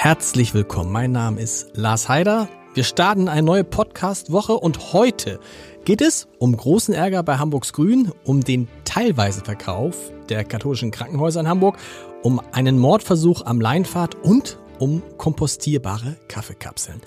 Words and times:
Herzlich 0.00 0.54
willkommen. 0.54 0.92
Mein 0.92 1.10
Name 1.10 1.40
ist 1.40 1.76
Lars 1.76 2.08
Heider. 2.08 2.48
Wir 2.72 2.84
starten 2.84 3.26
eine 3.26 3.42
neue 3.42 3.64
Podcast-Woche 3.64 4.52
und 4.52 4.92
heute 4.92 5.40
geht 5.84 6.00
es 6.00 6.28
um 6.38 6.56
großen 6.56 6.94
Ärger 6.94 7.24
bei 7.24 7.38
Hamburgs 7.38 7.72
Grün, 7.72 8.12
um 8.22 8.44
den 8.44 8.68
teilweise 8.84 9.40
Verkauf 9.40 9.96
der 10.28 10.44
katholischen 10.44 10.92
Krankenhäuser 10.92 11.40
in 11.40 11.48
Hamburg, 11.48 11.78
um 12.22 12.40
einen 12.52 12.78
Mordversuch 12.78 13.44
am 13.44 13.60
Leinfahrt 13.60 14.14
und 14.14 14.60
um 14.78 15.02
kompostierbare 15.16 16.16
Kaffeekapseln. 16.28 17.00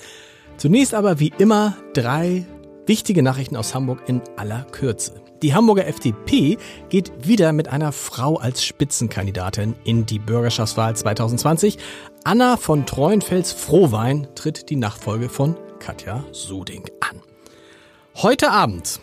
Zunächst 0.57 0.93
aber 0.93 1.21
wie 1.21 1.31
immer 1.37 1.77
drei 1.93 2.45
wichtige 2.87 3.23
Nachrichten 3.23 3.55
aus 3.55 3.73
Hamburg 3.73 4.01
in 4.07 4.21
aller 4.35 4.65
Kürze. 4.65 5.13
Die 5.41 5.55
Hamburger 5.55 5.87
FDP 5.87 6.57
geht 6.89 7.11
wieder 7.25 7.51
mit 7.51 7.67
einer 7.67 7.91
Frau 7.91 8.35
als 8.35 8.63
Spitzenkandidatin 8.63 9.75
in 9.83 10.05
die 10.05 10.19
Bürgerschaftswahl 10.19 10.95
2020. 10.95 11.79
Anna 12.23 12.55
von 12.55 12.85
Treuenfels-Frohwein 12.85 14.27
tritt 14.35 14.69
die 14.69 14.75
Nachfolge 14.75 15.27
von 15.27 15.57
Katja 15.79 16.23
Suding 16.31 16.87
an. 16.99 17.19
Heute 18.15 18.51
Abend, 18.51 18.99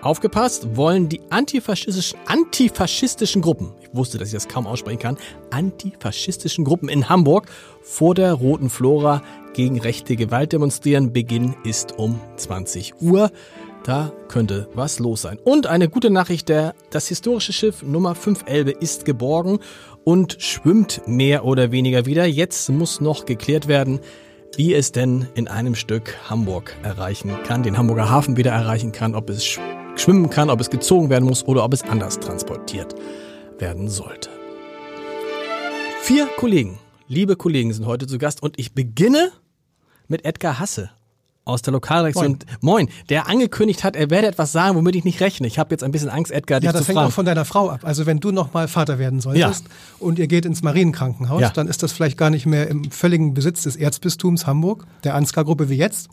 aufgepasst, 0.00 0.76
wollen 0.76 1.08
die 1.08 1.20
antifaschistischen, 1.30 2.20
antifaschistischen 2.26 3.42
Gruppen, 3.42 3.72
ich 3.82 3.88
wusste, 3.92 4.18
dass 4.18 4.28
ich 4.28 4.34
das 4.34 4.46
kaum 4.46 4.68
aussprechen 4.68 5.00
kann, 5.00 5.18
antifaschistischen 5.50 6.64
Gruppen 6.64 6.88
in 6.88 7.08
Hamburg 7.08 7.48
vor 7.82 8.14
der 8.14 8.32
Roten 8.32 8.70
Flora 8.70 9.22
gegen 9.52 9.80
rechte 9.80 10.14
Gewalt 10.14 10.52
demonstrieren. 10.52 11.12
Beginn 11.12 11.56
ist 11.64 11.98
um 11.98 12.20
20 12.36 13.00
Uhr. 13.00 13.32
Da 13.86 14.12
könnte 14.26 14.68
was 14.74 14.98
los 14.98 15.22
sein. 15.22 15.38
Und 15.44 15.68
eine 15.68 15.88
gute 15.88 16.10
Nachricht, 16.10 16.48
der, 16.48 16.74
das 16.90 17.06
historische 17.06 17.52
Schiff 17.52 17.84
Nummer 17.84 18.16
5 18.16 18.42
Elbe 18.46 18.72
ist 18.72 19.04
geborgen 19.04 19.60
und 20.02 20.38
schwimmt 20.40 21.02
mehr 21.06 21.44
oder 21.44 21.70
weniger 21.70 22.04
wieder. 22.04 22.26
Jetzt 22.26 22.68
muss 22.68 23.00
noch 23.00 23.26
geklärt 23.26 23.68
werden, 23.68 24.00
wie 24.56 24.74
es 24.74 24.90
denn 24.90 25.28
in 25.34 25.46
einem 25.46 25.76
Stück 25.76 26.16
Hamburg 26.28 26.74
erreichen 26.82 27.30
kann, 27.44 27.62
den 27.62 27.78
Hamburger 27.78 28.10
Hafen 28.10 28.36
wieder 28.36 28.50
erreichen 28.50 28.90
kann, 28.90 29.14
ob 29.14 29.30
es 29.30 29.44
schwimmen 29.44 30.30
kann, 30.30 30.50
ob 30.50 30.60
es 30.60 30.68
gezogen 30.70 31.08
werden 31.08 31.24
muss 31.24 31.46
oder 31.46 31.62
ob 31.62 31.72
es 31.72 31.84
anders 31.84 32.18
transportiert 32.18 32.96
werden 33.60 33.88
sollte. 33.88 34.30
Vier 36.02 36.26
Kollegen, 36.36 36.80
liebe 37.06 37.36
Kollegen 37.36 37.72
sind 37.72 37.86
heute 37.86 38.08
zu 38.08 38.18
Gast 38.18 38.42
und 38.42 38.58
ich 38.58 38.74
beginne 38.74 39.30
mit 40.08 40.24
Edgar 40.24 40.58
Hasse 40.58 40.90
aus 41.46 41.62
der 41.62 41.72
Lokalredaktion. 41.72 42.38
Moin. 42.60 42.86
Moin, 42.86 42.88
der 43.08 43.28
angekündigt 43.28 43.84
hat, 43.84 43.96
er 43.96 44.10
werde 44.10 44.26
etwas 44.26 44.52
sagen, 44.52 44.76
womit 44.76 44.96
ich 44.96 45.04
nicht 45.04 45.20
rechne. 45.20 45.46
Ich 45.46 45.58
habe 45.58 45.70
jetzt 45.70 45.82
ein 45.84 45.92
bisschen 45.92 46.10
Angst, 46.10 46.32
Edgar, 46.32 46.60
dich 46.60 46.66
Ja, 46.66 46.72
das 46.72 46.82
zu 46.82 46.88
hängt 46.88 46.96
fragen. 46.98 47.08
auch 47.08 47.12
von 47.14 47.24
deiner 47.24 47.44
Frau 47.44 47.70
ab. 47.70 47.80
Also 47.84 48.04
wenn 48.04 48.20
du 48.20 48.32
noch 48.32 48.52
mal 48.52 48.68
Vater 48.68 48.98
werden 48.98 49.20
solltest 49.20 49.64
Ja. 49.64 49.70
und 50.00 50.18
ihr 50.18 50.26
geht 50.26 50.44
ins 50.44 50.62
Marienkrankenhaus, 50.62 51.40
Ja. 51.40 51.50
dann 51.50 51.68
ist 51.68 51.82
das 51.82 51.92
vielleicht 51.92 52.18
gar 52.18 52.30
nicht 52.30 52.44
mehr 52.46 52.68
im 52.68 52.90
völligen 52.90 53.32
Besitz 53.32 53.62
des 53.62 53.76
Erzbistums 53.76 54.46
Hamburg, 54.46 54.86
der 55.04 55.14
Ansgar-Gruppe 55.14 55.70
wie 55.70 55.76
jetzt, 55.76 56.08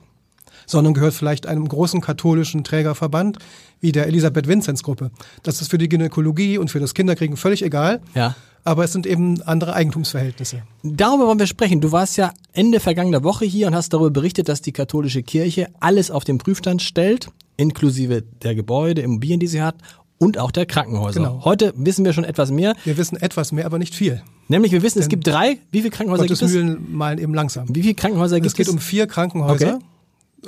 sondern 0.66 0.94
gehört 0.94 1.14
vielleicht 1.14 1.48
einem 1.48 1.68
großen 1.68 2.02
katholischen 2.02 2.64
Trägerverband 2.64 3.38
wie 3.80 3.92
der 3.92 4.08
Elisabeth-Vinzenz-Gruppe. 4.08 5.12
Das 5.44 5.62
ist 5.62 5.70
für 5.70 5.78
die 5.78 5.90
Gynäkologie 5.90 6.58
und 6.58 6.72
für 6.72 6.80
das 6.80 6.94
Kinderkriegen 6.94 7.38
völlig 7.38 7.64
egal. 7.64 8.02
Ja. 8.16 8.36
Aber 8.66 8.86
es 8.86 8.94
sind 8.94 9.06
eben 9.06 9.42
andere 9.42 9.74
Eigentumsverhältnisse. 9.74 10.64
Darüber 10.84 11.28
wollen 11.28 11.40
wir 11.40 11.48
sprechen. 11.48 11.82
Du 11.82 11.92
warst 11.92 12.16
ja 12.16 12.32
Ende 12.54 12.80
vergangener 12.80 13.24
Woche 13.24 13.44
hier 13.44 13.68
und 13.68 13.76
hast 13.76 13.94
darüber 13.94 14.10
berichtet, 14.10 14.48
dass 14.48 14.62
die 14.62 14.72
katholische 14.72 15.22
Kirche 15.22 15.68
alles 15.82 16.12
auf 16.12 16.24
den 16.24 16.38
Prüfstand 16.38 16.82
stellt, 16.82 17.28
inklusive 17.58 18.24
der 18.42 18.56
Gebäude, 18.56 19.02
Immobilien, 19.02 19.42
die 19.42 19.48
sie 19.48 19.62
hat 19.62 19.76
und 20.18 20.38
auch 20.38 20.52
der 20.52 20.66
Krankenhäuser. 20.66 21.20
Genau. 21.20 21.42
Heute 21.44 21.74
wissen 21.76 22.06
wir 22.06 22.14
schon 22.14 22.24
etwas 22.24 22.52
mehr. 22.52 22.76
Wir 22.86 22.98
wissen 22.98 23.18
etwas 23.18 23.52
mehr, 23.52 23.66
aber 23.66 23.80
nicht 23.80 23.94
viel. 23.94 24.22
Nämlich, 24.48 24.72
wir 24.72 24.82
wissen, 24.82 25.00
es 25.00 25.10
gibt 25.10 25.28
drei. 25.28 25.58
Wie 25.72 25.80
viele 25.80 25.90
Krankenhäuser 25.90 26.24
Gottes 26.24 26.40
gibt 26.40 26.50
es? 26.50 26.56
Mühlen 26.56 26.96
malen 26.96 27.20
eben 27.20 27.34
langsam. 27.34 27.68
Wie 27.74 27.82
viele 27.82 27.96
Krankenhäuser 27.96 28.38
gibt 28.38 28.48
Es 28.48 28.54
geht 28.56 28.68
es? 28.68 28.74
um 28.74 28.80
vier 28.80 29.08
Krankenhäuser, 29.08 29.80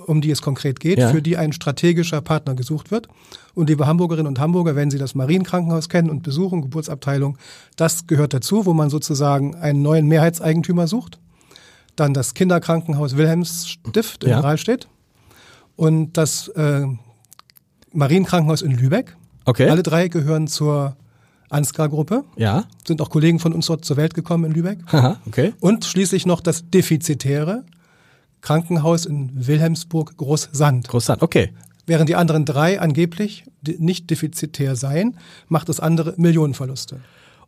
um 0.06 0.22
die 0.22 0.32
es 0.32 0.42
konkret 0.42 0.80
geht, 0.80 0.98
Ja. 1.00 1.10
für 1.10 1.22
die 1.22 1.38
ein 1.38 1.54
strategischer 1.54 2.22
Partner 2.22 2.56
gesucht 2.56 2.92
wird. 2.92 3.08
Und 3.54 3.70
liebe 3.70 3.88
Hamburgerinnen 3.88 4.28
und 4.28 4.40
Hamburger, 4.40 4.76
wenn 4.76 4.92
Sie 4.92 4.98
das 4.98 5.16
Marienkrankenhaus 5.16 5.90
kennen 5.90 6.10
und 6.10 6.24
besuchen, 6.24 6.62
Geburtsabteilung, 6.62 7.38
das 7.76 8.08
gehört 8.08 8.34
dazu, 8.34 8.66
wo 8.66 8.74
man 8.74 8.90
sozusagen 8.90 9.56
einen 9.56 9.82
neuen 9.82 10.08
Mehrheitseigentümer 10.08 10.88
sucht. 10.88 11.20
Dann 11.96 12.14
das 12.14 12.34
Kinderkrankenhaus 12.34 13.16
Wilhelmsstift 13.16 14.24
in 14.26 14.32
Ja. 14.32 14.40
Rahlstedt 14.42 14.88
und 15.78 16.18
das 16.18 16.50
äh, 16.50 16.86
Marienkrankenhaus 17.94 18.62
in 18.62 18.72
Lübeck. 18.72 19.16
Okay. 19.46 19.70
Alle 19.70 19.84
drei 19.84 20.08
gehören 20.08 20.48
zur 20.48 20.96
Ansgar-Gruppe, 21.50 22.24
ja. 22.36 22.66
sind 22.86 23.02
auch 23.02 23.10
Kollegen 23.10 23.40
von 23.40 23.54
uns 23.54 23.68
dort 23.68 23.86
zur 23.86 23.98
Welt 23.98 24.14
gekommen 24.14 24.46
in 24.46 24.52
Lübeck. 24.52 24.80
Haha, 24.92 25.18
okay. 25.28 25.54
Und 25.60 25.86
schließlich 25.86 26.26
noch 26.26 26.42
das 26.42 26.70
defizitäre 26.70 27.64
Krankenhaus 28.46 29.08
in 29.08 29.48
Wilhelmsburg 29.48 30.18
Großsand. 30.18 30.86
Interessant. 30.86 31.24
Okay. 31.24 31.50
Während 31.88 32.10
die 32.10 32.16
anderen 32.16 32.46
drei 32.46 32.80
angeblich 32.80 33.44
nicht 33.80 34.10
defizitär 34.10 34.76
seien, 34.76 35.18
macht 35.48 35.68
das 35.68 35.80
andere 35.80 36.14
Millionenverluste. 36.18 37.02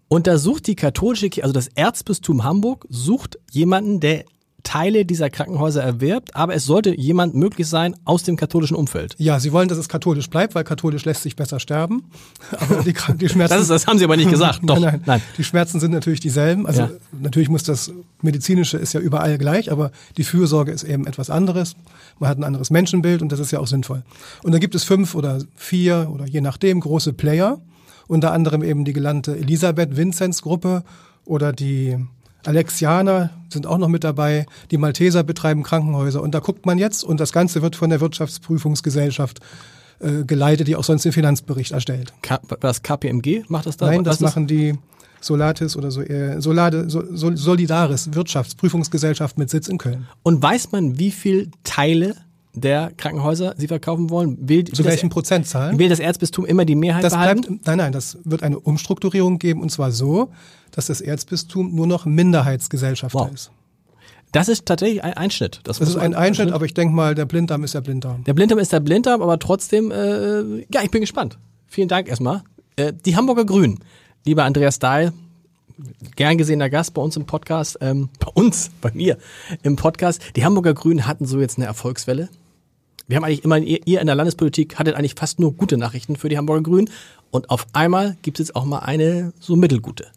Und 0.08 0.26
da 0.26 0.40
sucht 0.40 0.66
die 0.66 0.76
katholische 0.76 1.30
Kirche, 1.30 1.44
also 1.44 1.54
das 1.54 1.68
Erzbistum 1.68 2.44
Hamburg, 2.44 2.88
sucht 2.90 3.38
jemanden, 3.52 4.00
der 4.00 4.26
Teile 4.64 5.06
dieser 5.06 5.30
Krankenhäuser 5.30 5.82
erwirbt, 5.82 6.36
aber 6.36 6.54
es 6.54 6.66
sollte 6.66 6.94
jemand 6.94 7.36
möglich 7.36 7.68
sein 7.68 7.96
aus 8.04 8.24
dem 8.24 8.36
katholischen 8.36 8.76
Umfeld. 8.76 9.16
Ja, 9.18 9.40
sie 9.40 9.54
wollen, 9.54 9.70
dass 9.70 9.78
es 9.78 9.88
katholisch 9.88 10.30
bleibt, 10.30 10.56
weil 10.56 10.64
katholisch 10.66 11.06
lässt 11.06 11.24
sich 11.24 11.36
besser 11.38 11.60
sterben. 11.60 12.04
Aber 12.60 12.84
die, 12.84 12.94
die 13.18 13.30
Schmerzen. 13.30 13.54
Das, 13.54 13.62
ist, 13.62 13.70
das 13.70 13.88
haben 13.88 13.98
sie 13.98 14.04
aber 14.04 14.18
nicht 14.18 14.30
gesagt. 14.30 14.60
Doch. 14.64 14.76
Nein, 14.80 14.84
nein. 14.84 15.02
Nein. 15.06 15.22
Die 15.38 15.44
Schmerzen 15.44 15.80
sind 15.80 15.92
natürlich 15.92 16.20
dieselben. 16.20 16.66
Also 16.66 16.82
Ja. 16.82 16.90
natürlich 17.22 17.50
muss 17.50 17.64
das 17.64 17.92
medizinische 18.22 18.78
ist 18.78 18.94
ja 18.94 19.00
überall 19.00 19.38
gleich, 19.38 19.72
aber 19.72 19.92
die 20.18 20.24
Fürsorge 20.24 20.72
ist 20.72 20.84
eben 20.84 21.08
etwas 21.08 21.30
anderes. 21.30 21.76
Man 22.20 22.30
hat 22.30 22.38
ein 22.38 22.44
anderes 22.44 22.70
Menschenbild 22.70 23.22
und 23.22 23.32
das 23.32 23.40
ist 23.40 23.52
ja 23.52 23.60
auch 23.60 23.68
sinnvoll. 23.68 24.04
Und 24.44 24.52
dann 24.52 24.60
gibt 24.60 24.76
es 24.76 24.84
fünf 24.84 25.16
oder 25.16 25.40
vier 25.56 26.10
oder 26.12 26.26
je 26.26 26.42
nachdem 26.42 26.80
große 26.82 27.14
Player, 27.14 27.62
unter 28.08 28.34
anderem 28.34 28.64
eben 28.64 28.84
die 28.86 28.94
gelernte 28.94 29.38
Elisabeth 29.38 29.96
Vinzenz 29.96 30.42
Gruppe 30.42 30.84
oder 31.26 31.54
die 31.54 31.98
Alexianer 32.48 33.30
sind 33.50 33.68
auch 33.68 33.78
noch 33.78 33.88
mit 33.90 34.04
dabei. 34.04 34.46
Die 34.72 34.78
Malteser 34.78 35.24
betreiben 35.24 35.64
Krankenhäuser 35.64 36.22
und 36.22 36.34
da 36.34 36.40
guckt 36.40 36.66
man 36.66 36.78
jetzt 36.78 37.04
und 37.04 37.20
das 37.20 37.32
Ganze 37.32 37.62
wird 37.62 37.76
von 37.76 37.90
der 37.90 38.00
Wirtschaftsprüfungsgesellschaft 38.02 39.40
äh, 40.00 40.24
geleitet, 40.26 40.68
die 40.68 40.76
auch 40.76 40.84
sonst 40.84 41.04
den 41.04 41.12
Finanzbericht 41.12 41.72
erstellt. 41.72 42.14
K 42.22 42.40
was 42.62 42.84
KPMG 42.84 43.44
macht 43.48 43.66
das 43.66 43.78
da? 43.78 43.88
Nein, 43.88 44.04
das 44.04 44.20
machen 44.22 44.48
die 44.48 44.76
Solatis 45.20 45.76
oder 45.76 45.92
so, 45.92 46.02
äh, 46.02 46.40
Solade, 46.42 46.90
so, 46.90 47.04
Sol- 47.16 47.38
Solidaris 47.38 48.14
Wirtschaftsprüfungsgesellschaft 48.14 49.38
mit 49.38 49.50
Sitz 49.50 49.68
in 49.68 49.78
Köln. 49.78 50.08
Und 50.24 50.42
weiß 50.42 50.72
man, 50.72 51.00
wie 51.00 51.12
viel 51.12 51.50
Teile 51.64 52.16
der 52.62 52.92
Krankenhäuser 52.98 53.54
sie 53.58 53.68
verkaufen 53.68 54.10
wollen? 54.10 54.38
Will, 54.50 54.64
Zu 54.66 54.84
welchen 54.86 55.10
das, 55.10 55.14
Prozentzahlen? 55.14 55.78
will 55.80 55.90
das 55.90 56.00
Erzbistum 56.00 56.46
immer 56.46 56.66
die 56.66 56.76
Mehrheit 56.76 57.04
Das 57.04 57.14
behalten? 57.14 57.42
bleibt, 57.42 57.66
nein, 57.68 57.78
nein, 57.78 57.92
das 57.92 58.18
wird 58.24 58.44
eine 58.44 58.60
Umstrukturierung 58.60 59.40
geben 59.40 59.62
und 59.62 59.70
zwar 59.72 59.92
so, 59.92 60.32
dass 60.72 60.88
das 60.88 61.02
Erzbistum 61.02 61.74
nur 61.76 61.88
noch 61.88 62.06
Minderheitsgesellschafter 62.06 63.20
Wow. 63.20 63.34
ist. 63.34 63.52
Das 64.34 64.50
ist 64.50 64.66
tatsächlich 64.66 65.04
ein 65.04 65.14
Einschnitt. 65.14 65.62
Das 65.64 65.80
muss 65.80 65.90
ist 65.90 65.96
ein 65.96 66.14
Einschnitt, 66.14 66.52
aber 66.52 66.66
ich 66.66 66.74
denke 66.74 66.94
mal, 66.94 67.16
der 67.16 67.26
Blinddarm 67.26 67.64
ist 67.64 67.74
der 67.74 67.82
Blinddarm. 67.82 68.24
Der 68.26 68.34
Blinddarm 68.34 68.60
ist 68.60 68.74
der 68.74 68.82
Blinddarm, 68.82 69.22
aber 69.22 69.40
trotzdem, 69.40 69.90
äh, 69.90 70.66
ja, 70.72 70.82
ich 70.84 70.92
bin 70.92 71.00
gespannt. 71.02 71.38
Vielen 71.66 71.88
Dank 71.88 72.10
erstmal. 72.10 72.44
Äh, 72.76 72.92
die 73.06 73.16
Hamburger 73.16 73.46
Grünen, 73.46 73.80
lieber 74.26 74.44
Andreas 74.44 74.80
Dahl, 74.80 75.14
gern 76.18 76.38
gesehener 76.38 76.70
Gast 76.70 76.94
bei 76.94 77.02
uns 77.02 77.16
im 77.16 77.26
Podcast, 77.26 77.78
ähm, 77.82 78.10
bei 78.20 78.28
uns, 78.34 78.70
bei 78.82 78.92
mir 78.94 79.18
im 79.64 79.76
Podcast. 79.78 80.22
Die 80.36 80.44
Hamburger 80.44 80.74
Grünen 80.74 81.08
hatten 81.08 81.26
so 81.26 81.40
jetzt 81.40 81.58
eine 81.58 81.66
Erfolgswelle. 81.68 82.28
Wir 83.08 83.16
haben 83.16 83.24
eigentlich 83.24 83.46
immer, 83.46 83.58
ihr 83.58 84.02
in 84.02 84.08
der 84.08 84.16
Landespolitik 84.16 84.78
hattet 84.78 84.96
eigentlich 84.96 85.16
fast 85.16 85.40
nur 85.40 85.54
gute 85.54 85.78
Nachrichten 85.78 86.18
für 86.18 86.28
die 86.28 86.38
Hamburger 86.38 86.64
Grünen. 86.64 86.90
Und 87.32 87.50
auf 87.50 87.68
einmal 87.74 88.18
gibt 88.22 88.40
es 88.40 88.48
jetzt 88.48 88.56
auch 88.56 88.66
mal 88.66 88.80
eine 88.80 89.34
so 89.40 89.56
mittelgute. 89.56 90.08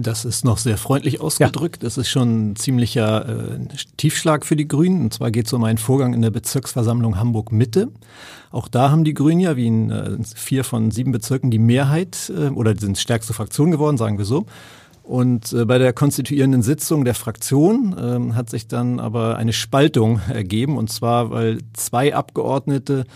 Das 0.00 0.24
ist 0.24 0.44
noch 0.44 0.58
sehr 0.58 0.78
freundlich 0.78 1.20
ausgedrückt. 1.20 1.82
Das 1.82 1.98
ist 1.98 2.08
schon 2.08 2.50
ein 2.50 2.56
ziemlicher 2.56 3.28
äh, 3.28 3.58
Tiefschlag 3.96 4.46
für 4.46 4.54
die 4.54 4.68
Grünen. 4.68 5.02
Und 5.02 5.14
zwar 5.14 5.32
geht 5.32 5.46
es 5.46 5.52
um 5.52 5.64
einen 5.64 5.76
Vorgang 5.76 6.14
in 6.14 6.22
der 6.22 6.30
Bezirksversammlung 6.30 7.18
Hamburg-Mitte. 7.18 7.88
Auch 8.52 8.68
da 8.68 8.90
haben 8.90 9.02
die 9.02 9.12
Grünen 9.12 9.40
ja 9.40 9.56
wie 9.56 9.66
in 9.66 9.90
äh, 9.90 10.16
vier 10.36 10.62
von 10.62 10.92
sieben 10.92 11.10
Bezirken 11.10 11.50
die 11.50 11.58
Mehrheit 11.58 12.32
äh, 12.34 12.48
oder 12.48 12.76
sind 12.76 12.96
stärkste 12.96 13.34
Fraktion 13.34 13.72
geworden, 13.72 13.98
sagen 13.98 14.18
wir 14.18 14.24
so. 14.24 14.46
Und 15.08 15.54
äh, 15.54 15.64
bei 15.64 15.78
der 15.78 15.94
konstituierenden 15.94 16.60
Sitzung 16.60 17.06
der 17.06 17.14
Fraktion 17.14 17.96
ähm, 17.98 18.36
hat 18.36 18.50
sich 18.50 18.68
dann 18.68 19.00
aber 19.00 19.38
eine 19.38 19.54
Spaltung 19.54 20.20
ergeben. 20.28 20.76
Und 20.76 20.90
zwar, 20.90 21.30
weil 21.30 21.60
zwei 21.72 22.14
Abgeordnete 22.14 23.06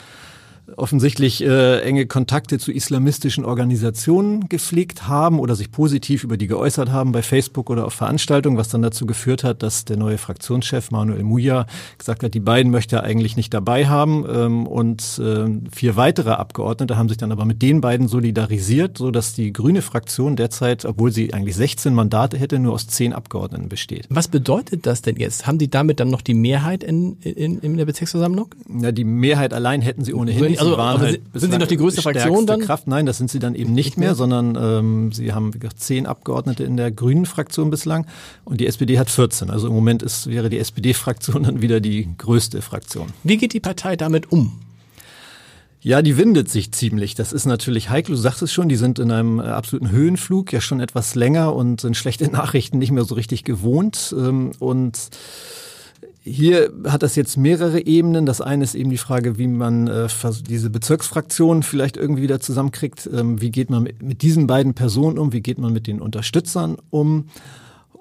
offensichtlich 0.77 1.43
äh, 1.43 1.81
enge 1.81 2.07
Kontakte 2.07 2.59
zu 2.59 2.73
islamistischen 2.73 3.45
Organisationen 3.45 4.49
gepflegt 4.49 5.09
haben 5.09 5.39
oder 5.39 5.55
sich 5.55 5.71
positiv 5.71 6.25
über 6.25 6.37
die 6.37 6.47
geäußert 6.47 6.91
haben 6.91 7.13
bei 7.13 7.23
Facebook 7.23 7.71
oder 7.71 7.87
auf 7.87 7.95
Veranstaltungen, 7.95 8.57
was 8.57 8.69
dann 8.69 8.83
dazu 8.83 9.07
geführt 9.07 9.45
hat, 9.45 9.63
dass 9.63 9.85
der 9.85 9.97
neue 9.97 10.19
Fraktionschef 10.19 10.91
Manuel 10.91 11.23
Muja 11.23 11.67
gesagt 11.99 12.23
hat, 12.23 12.35
die 12.35 12.41
beiden 12.41 12.73
möchte 12.73 12.97
er 12.97 13.05
eigentlich 13.05 13.37
nicht 13.37 13.53
dabei 13.53 13.87
haben 13.87 14.25
ähm, 14.29 14.67
und 14.67 15.19
äh, 15.19 15.47
vier 15.75 15.97
weitere 15.97 16.31
Abgeordnete 16.31 16.97
haben 16.97 17.09
sich 17.09 17.19
dann 17.19 17.33
aber 17.33 17.45
mit 17.45 17.63
den 17.63 17.81
beiden 17.81 18.09
solidarisiert, 18.09 18.99
so 18.99 19.11
dass 19.11 19.35
die 19.35 19.53
grüne 19.53 19.83
Fraktion 19.83 20.37
derzeit, 20.37 20.85
obwohl 20.85 21.13
sie 21.13 21.35
eigentlich 21.35 21.57
16 21.57 21.95
Mandate 21.95 22.39
hätte, 22.39 22.59
nur 22.59 22.73
aus 22.73 22.87
zehn 22.87 23.13
Abgeordneten 23.13 23.69
besteht. 23.69 24.07
Was 24.09 24.29
bedeutet 24.29 24.87
das 24.87 25.03
denn 25.03 25.17
jetzt? 25.17 25.47
Haben 25.47 25.59
die 25.59 25.71
damit 25.71 26.01
dann 26.01 26.09
noch 26.09 26.23
die 26.23 26.35
Mehrheit 26.35 26.83
in, 26.85 27.19
in, 27.21 27.59
in 27.59 27.77
der 27.77 27.85
Bezirksversammlung? 27.85 28.55
Ja, 28.81 28.93
die 28.93 29.05
Mehrheit 29.05 29.53
allein 29.53 29.83
hätten 29.83 30.05
sie 30.05 30.15
ohnehin 30.15 30.45
nicht. 30.47 30.62
Also, 30.71 31.03
halt 31.03 31.21
sind 31.35 31.53
sie 31.53 31.59
noch 31.59 31.67
die 31.67 31.77
größte 31.77 32.03
Fraktion 32.03 32.47
dann? 32.47 32.61
Kraft. 32.61 32.87
Nein, 32.87 33.07
das 33.07 33.19
sind 33.19 33.31
sie 33.31 33.39
dann 33.39 33.55
eben 33.55 33.73
nicht 33.73 33.97
mehr, 33.97 34.15
sondern 34.15 34.57
ähm, 34.57 35.13
sie 35.13 35.33
haben 35.33 35.55
wie 35.55 35.59
gesagt, 35.59 35.81
zehn 35.81 36.07
Abgeordnete 36.07 36.65
in 36.65 36.77
der 36.77 36.91
grünen 36.91 37.27
Fraktion 37.27 37.71
bislang 37.71 38.07
und 38.45 38.61
die 38.61 38.67
SPD 38.67 38.99
hat 38.99 39.11
14. 39.11 39.51
Also 39.51 39.69
im 39.69 39.75
Moment 39.75 40.03
ist, 40.03 40.29
wäre 40.29 40.51
die 40.51 40.59
SPD-Fraktion 40.59 41.45
dann 41.45 41.63
wieder 41.63 41.81
die 41.81 42.09
größte 42.19 42.63
Fraktion. 42.63 43.09
Wie 43.25 43.37
geht 43.37 43.53
die 43.53 43.61
Partei 43.61 43.97
damit 43.97 44.33
um? 44.33 44.53
Ja, 45.85 46.01
die 46.01 46.17
windet 46.17 46.49
sich 46.49 46.71
ziemlich. 46.71 47.17
Das 47.17 47.33
ist 47.33 47.45
natürlich 47.45 47.91
heikel. 47.91 48.15
Du 48.15 48.21
sagst 48.21 48.41
es 48.41 48.53
schon, 48.53 48.69
die 48.69 48.77
sind 48.77 49.01
in 49.01 49.11
einem 49.11 49.41
äh, 49.41 49.43
absoluten 49.43 49.91
Höhenflug, 49.91 50.53
ja 50.53 50.61
schon 50.61 50.79
etwas 50.79 51.17
länger 51.17 51.55
und 51.57 51.81
sind 51.81 51.97
schlechte 51.97 52.27
Nachrichten 52.31 52.79
nicht 52.79 52.93
mehr 52.93 53.05
so 53.05 53.17
richtig 53.17 53.43
gewohnt. 53.43 54.15
Ähm, 54.17 54.53
und 54.61 55.11
hier 56.25 56.73
hat 56.87 57.03
das 57.03 57.17
jetzt 57.17 57.37
mehrere 57.37 57.85
Ebenen. 57.85 58.27
Das 58.27 58.41
eine 58.41 58.63
ist 58.63 58.75
eben 58.75 58.91
die 58.91 58.99
Frage, 58.99 59.39
wie 59.39 59.49
man 59.49 59.89
äh, 59.89 60.09
diese 60.49 60.71
Bezirksfraktionen 60.71 61.63
vielleicht 61.63 61.97
irgendwie 61.97 62.23
wieder 62.23 62.39
zusammenkriegt. 62.39 63.11
Ähm, 63.13 63.41
wie 63.41 63.51
geht 63.51 63.71
man 63.71 63.89
mit, 64.01 64.23
diesen 64.23 64.47
beiden 64.47 64.75
Personen 64.75 65.19
um? 65.19 65.33
Wie 65.33 65.41
geht 65.41 65.59
man 65.59 65.73
mit 65.73 65.87
den 65.87 66.01
Unterstützern 66.01 66.77
um? 66.91 67.27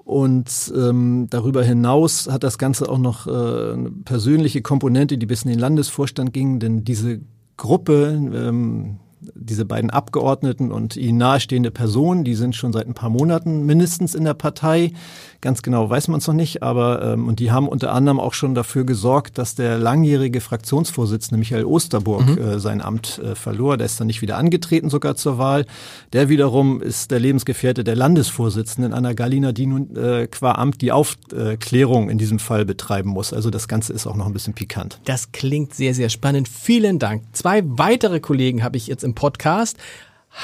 Und 0.04 0.72
ähm, 0.76 1.26
darüber 1.30 1.64
hinaus 1.64 2.28
hat 2.30 2.44
das 2.44 2.58
Ganze 2.58 2.88
auch 2.88 2.98
noch 2.98 3.26
äh, 3.26 3.30
eine 3.30 3.90
persönliche 4.04 4.62
Komponente, 4.62 5.18
die 5.18 5.26
bis 5.26 5.42
in 5.42 5.50
den 5.50 5.58
Landesvorstand 5.58 6.32
ging, 6.32 6.60
denn 6.60 6.84
diese 6.84 7.20
Gruppe, 7.56 8.20
ähm, 8.34 8.98
diese 9.34 9.64
beiden 9.64 9.90
Abgeordneten 9.90 10.72
und 10.72 10.96
ihnen 10.96 11.18
nahestehende 11.18 11.70
Personen, 11.70 12.24
die 12.24 12.34
sind 12.34 12.56
schon 12.56 12.72
seit 12.72 12.86
ein 12.86 12.94
paar 12.94 13.10
Monaten 13.10 13.64
mindestens 13.64 14.14
in 14.14 14.24
der 14.24 14.34
Partei. 14.34 14.92
Ganz 15.40 15.62
genau 15.62 15.90
weiß 15.90 16.06
man 16.08 16.18
es 16.18 16.26
noch 16.28 16.34
nicht, 16.34 16.62
aber 16.62 17.02
ähm, 17.02 17.26
und 17.26 17.40
die 17.40 17.50
haben 17.50 17.66
unter 17.66 17.92
anderem 17.92 18.20
auch 18.20 18.32
schon 18.32 18.54
dafür 18.54 18.84
gesorgt, 18.84 19.38
dass 19.38 19.56
der 19.56 19.76
langjährige 19.76 20.40
Fraktionsvorsitzende 20.40 21.38
Michael 21.38 21.64
Osterburg 21.64 22.26
mhm. 22.26 22.38
äh, 22.38 22.58
sein 22.60 22.80
Amt 22.80 23.18
äh, 23.18 23.34
verlor. 23.34 23.76
Der 23.76 23.86
ist 23.86 23.98
dann 23.98 24.06
nicht 24.06 24.22
wieder 24.22 24.36
angetreten 24.36 24.88
sogar 24.88 25.16
zur 25.16 25.38
Wahl. 25.38 25.66
Der 26.12 26.28
wiederum 26.28 26.80
ist 26.80 27.10
der 27.10 27.18
Lebensgefährte 27.18 27.82
der 27.82 27.96
Landesvorsitzenden 27.96 28.92
Anna 28.92 29.14
Galina, 29.14 29.50
die 29.50 29.66
nun 29.66 29.96
äh, 29.96 30.28
qua 30.28 30.52
Amt 30.52 30.80
die 30.80 30.92
Aufklärung 30.92 32.08
in 32.08 32.18
diesem 32.18 32.38
Fall 32.38 32.64
betreiben 32.64 33.10
muss. 33.10 33.32
Also 33.32 33.50
das 33.50 33.66
Ganze 33.66 33.92
ist 33.92 34.06
auch 34.06 34.16
noch 34.16 34.26
ein 34.26 34.32
bisschen 34.32 34.54
pikant. 34.54 35.00
Das 35.06 35.32
klingt 35.32 35.74
sehr, 35.74 35.94
sehr 35.94 36.08
spannend. 36.08 36.48
Vielen 36.48 37.00
Dank. 37.00 37.24
Zwei 37.32 37.62
weitere 37.64 38.20
Kollegen 38.20 38.62
habe 38.62 38.76
ich 38.76 38.86
jetzt 38.86 39.02
im 39.12 39.14
Podcast. 39.14 39.76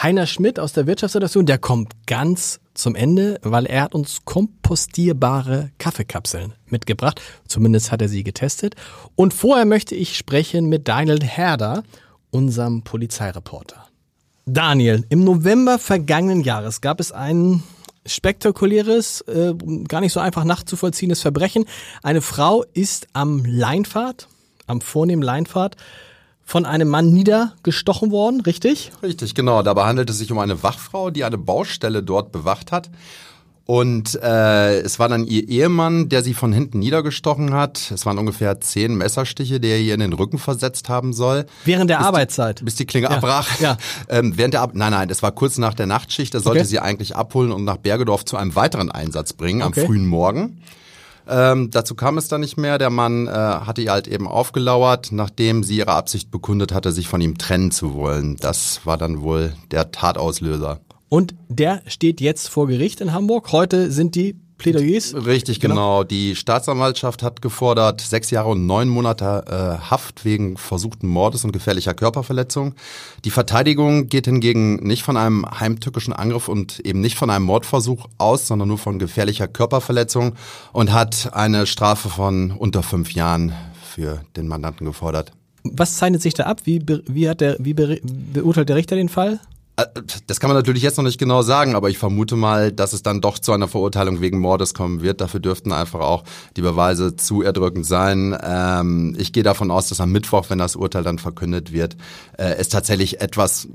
Heiner 0.03 0.27
Schmidt 0.27 0.61
aus 0.61 0.75
der 0.75 0.87
Wirtschaftsredaktion, 0.87 1.47
der 1.47 1.57
kommt 1.57 1.93
ganz 2.07 2.61
zum 2.75 2.95
Ende, 2.95 3.41
weil 3.43 3.65
er 3.65 3.83
hat 3.83 3.95
uns 3.95 4.19
kompostierbare 4.27 5.71
Kaffeekapseln 5.79 6.53
mitgebracht. 6.67 7.21
Zumindest 7.47 7.91
hat 7.91 8.03
er 8.03 8.09
sie 8.11 8.23
getestet. 8.23 8.75
Und 9.17 9.33
vorher 9.33 9.65
möchte 9.65 9.95
ich 9.95 10.19
sprechen 10.19 10.69
mit 10.69 10.87
Daniel 10.87 11.21
Herder, 11.23 11.83
unserem 12.31 12.83
Polizeireporter. 12.83 13.87
Daniel, 14.45 15.07
im 15.09 15.25
November 15.25 15.79
vergangenen 15.79 16.43
Jahres 16.43 16.83
gab 16.83 17.01
es 17.01 17.11
ein 17.11 17.63
spektakuläres, 18.05 19.23
äh, 19.23 19.55
gar 19.89 20.03
nicht 20.03 20.13
so 20.13 20.21
einfach 20.21 20.45
nachzuvollziehendes 20.45 21.23
Verbrechen. 21.23 21.65
Eine 22.03 22.21
Frau 22.21 22.65
ist 22.75 23.09
am 23.15 23.45
Leinfahrt, 23.47 24.29
am 24.67 24.83
vornehmen 24.83 25.23
Leinfahrt, 25.23 25.77
von 26.49 26.65
einem 26.65 26.89
Mann 26.89 27.13
niedergestochen 27.13 28.11
worden, 28.11 28.41
richtig? 28.41 28.91
Richtig, 29.03 29.35
genau. 29.35 29.63
Dabei 29.63 29.85
handelt 29.85 30.09
es 30.09 30.17
sich 30.17 30.33
um 30.33 30.39
eine 30.39 30.63
Wachfrau, 30.63 31.11
die 31.11 31.25
eine 31.25 31.37
Baustelle 31.37 32.03
dort 32.03 32.33
bewacht 32.33 32.73
hat. 32.73 32.89
Und 33.67 34.15
äh, 34.23 34.81
es 34.81 34.99
war 34.99 35.11
dann 35.11 35.27
ihr 35.27 35.47
Ehemann, 35.47 36.09
der 36.09 36.23
sie 36.23 36.33
von 36.33 36.55
hinten 36.55 36.79
niedergestochen 36.79 37.53
hat. 37.53 37.91
Es 37.91 38.07
waren 38.07 38.17
ungefähr 38.17 38.63
zehn 38.63 38.95
Messerstiche, 38.95 39.61
der 39.61 39.79
ihr 39.79 39.93
in 39.93 40.01
den 40.01 40.15
Rücken 40.15 40.39
versetzt 40.39 40.89
haben 40.89 41.13
soll. 41.13 41.45
Während 41.67 41.91
der 41.91 41.99
bis 41.99 42.07
Arbeitszeit? 42.07 42.61
Die, 42.61 42.65
bis 42.65 42.77
die 42.77 42.87
Klinge 42.87 43.09
ja. 43.11 43.17
abbrach. 43.17 43.61
Ja. 43.61 43.77
Ähm, 44.09 44.39
während 44.39 44.55
der 44.55 44.63
Ab 44.63 44.71
nein, 44.73 44.93
nein, 44.93 45.09
das 45.09 45.23
war 45.23 45.33
kurz 45.33 45.59
nach 45.59 45.75
der 45.75 45.85
Nachtschicht. 45.85 46.33
Da 46.33 46.41
sollte 46.41 46.61
okay. 46.61 46.69
sie 46.69 46.79
eigentlich 46.79 47.15
abholen 47.15 47.53
und 47.53 47.65
nach 47.65 47.77
Bergedorf 47.77 48.25
zu 48.25 48.39
einem 48.39 48.57
weiteren 48.57 48.91
Einsatz 48.91 49.35
bringen 49.35 49.61
okay. 49.61 49.81
am 49.81 49.87
frühen 49.87 50.07
Morgen. 50.07 50.63
Ähm, 51.29 51.71
dazu 51.71 51.95
kam 51.95 52.17
es 52.17 52.29
dann 52.29 52.41
nicht 52.41 52.57
mehr. 52.57 52.79
Der 52.79 52.91
Mann 52.91 53.27
äh, 53.27 53.31
hatte 53.31 53.83
ihr 53.83 53.93
halt 53.93 54.09
eben 54.09 54.27
aufgelauert, 54.27 55.13
nachdem 55.13 55.63
sie 55.63 55.77
ihre 55.77 55.93
Absicht 55.93 56.31
bekundet 56.31 56.73
hatte, 56.73 56.91
sich 56.91 57.07
von 57.07 57.21
ihm 57.21 57.37
trennen 57.37 57.71
zu 57.71 57.95
wollen. 57.95 58.37
Das 58.37 58.87
war 58.87 58.97
dann 58.97 59.21
wohl 59.21 59.53
der 59.71 59.91
Tatauslöser. 59.91 60.81
Und 61.11 61.35
der 61.49 61.83
steht 61.87 62.21
jetzt 62.21 62.49
vor 62.49 62.67
Gericht 62.67 63.01
in 63.01 63.13
Hamburg. 63.13 63.53
Heute 63.53 63.91
sind 63.91 64.15
die 64.15 64.37
Plädoyers? 64.59 65.15
Richtig, 65.15 65.61
genau. 65.61 65.75
genau. 65.75 66.05
Die 66.05 66.35
Staatsanwaltschaft 66.35 67.23
hat 67.23 67.41
gefordert 67.41 68.01
sechs 68.01 68.31
Jahre 68.31 68.49
und 68.51 68.67
neun 68.67 68.89
Monate 68.89 69.45
äh, 69.47 69.91
Haft 69.91 70.25
wegen 70.25 70.57
versuchten 70.57 71.07
Mordes 71.07 71.45
und 71.45 71.53
gefährlicher 71.53 71.95
Körperverletzung. 71.95 72.75
Die 73.25 73.31
Verteidigung 73.31 74.09
geht 74.09 74.27
hingegen 74.27 74.77
nicht 74.77 75.05
von 75.05 75.17
einem 75.17 75.47
heimtückischen 75.49 76.13
Angriff 76.13 76.49
und 76.49 76.81
eben 76.81 77.01
nicht 77.01 77.17
von 77.17 77.31
einem 77.31 77.45
Mordversuch 77.45 78.09
aus, 78.19 78.49
sondern 78.49 78.69
nur 78.69 78.79
von 78.79 78.99
gefährlicher 78.99 79.47
Körperverletzung 79.47 80.35
und 80.73 80.93
hat 80.93 81.31
eine 81.33 81.67
Strafe 81.67 82.09
von 82.09 82.51
unter 82.51 82.83
fünf 82.83 83.13
Jahren 83.13 83.53
für 83.81 84.23
den 84.37 84.49
Mandanten 84.49 84.87
gefordert. 84.87 85.33
Was 85.63 85.97
zeichnet 85.97 86.23
sich 86.23 86.35
da 86.35 86.45
ab? 86.45 86.63
Wie, 86.65 86.83
wie, 87.07 87.29
hat 87.29 87.41
der, 87.41 87.57
wie 87.61 87.75
beurteilt 87.75 88.69
der 88.69 88.77
Richter 88.77 88.97
den 88.97 89.09
Fall? 89.09 89.41
Äh, 89.79 89.87
das 90.27 90.41
kann 90.41 90.49
man 90.49 90.57
natürlich 90.57 90.83
jetzt 90.83 90.99
noch 90.99 91.05
nicht 91.05 91.19
genau 91.19 91.43
sagen, 91.43 91.75
aber 91.75 91.89
ich 91.89 91.99
vermute 91.99 92.37
mal, 92.37 92.73
dass 92.73 92.93
es 92.93 93.03
dann 93.03 93.21
doch 93.21 93.39
zu 93.39 93.53
einer 93.53 93.69
Verurteilung 93.69 94.21
wegen 94.21 94.39
Mordes 94.39 94.75
kommen 94.75 95.01
wird. 95.01 95.21
Dafür 95.21 95.41
dürften 95.41 95.73
einfach 95.73 96.01
auch 96.01 96.25
die 96.57 96.63
Beweise 96.63 97.17
zu 97.17 97.43
erdrückend 97.43 97.87
sein. 97.87 98.37
Ähm, 98.43 99.17
ich 99.19 99.33
gehe 99.33 99.43
davon 99.43 99.71
aus, 99.71 99.89
dass 99.89 100.01
am 100.01 100.13
Mittwoch, 100.13 100.47
wenn 100.51 100.59
das 100.59 100.77
Urteil 100.77 101.05
dann 101.05 101.19
verkündet 101.19 101.73
wird, 101.73 101.97
äh, 102.37 102.55
es 102.59 102.69
tatsächlich 102.69 103.21
etwas 103.21 103.69